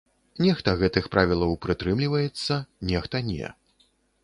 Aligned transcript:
Нехта 0.45 0.71
гэтых 0.79 1.09
правілаў 1.15 1.53
прытрымліваецца, 1.67 2.59
нехта 2.93 3.23
не. 3.31 3.53